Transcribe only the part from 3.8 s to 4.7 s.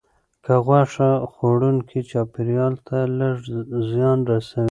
زیان رسوي.